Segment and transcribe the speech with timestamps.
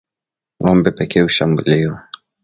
[0.59, 1.99] Ngombe pekee hushambuliwa